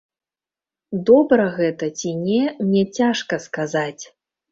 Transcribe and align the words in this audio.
Добра 1.09 1.43
гэта 1.57 1.89
ці 1.99 2.13
не, 2.21 2.39
мне 2.63 2.81
цяжка 3.01 3.39
сказаць. 3.45 4.01